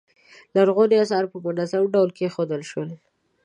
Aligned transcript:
لرغوني 0.55 0.95
اثار 1.03 1.23
په 1.31 1.37
منظم 1.45 1.83
ډول 1.93 2.09
کیښودل 2.17 2.61
شول. 2.69 2.89